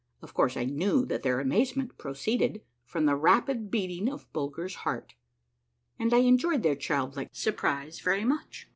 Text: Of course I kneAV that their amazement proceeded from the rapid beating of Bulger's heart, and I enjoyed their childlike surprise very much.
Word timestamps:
Of 0.23 0.33
course 0.33 0.57
I 0.57 0.65
kneAV 0.65 1.09
that 1.09 1.21
their 1.21 1.39
amazement 1.39 1.95
proceeded 1.99 2.63
from 2.85 3.05
the 3.05 3.15
rapid 3.15 3.69
beating 3.69 4.09
of 4.09 4.33
Bulger's 4.33 4.77
heart, 4.81 5.13
and 5.99 6.11
I 6.11 6.21
enjoyed 6.21 6.63
their 6.63 6.73
childlike 6.75 7.29
surprise 7.33 7.99
very 7.99 8.25
much. 8.25 8.67